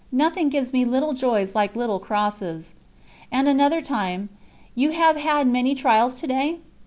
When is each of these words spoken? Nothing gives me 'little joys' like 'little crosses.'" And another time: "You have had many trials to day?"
Nothing 0.11 0.49
gives 0.49 0.73
me 0.73 0.83
'little 0.83 1.13
joys' 1.13 1.53
like 1.53 1.75
'little 1.75 1.99
crosses.'" 1.99 2.73
And 3.31 3.47
another 3.47 3.81
time: 3.81 4.29
"You 4.73 4.93
have 4.93 5.15
had 5.15 5.45
many 5.47 5.75
trials 5.75 6.19
to 6.21 6.25
day?" 6.27 6.57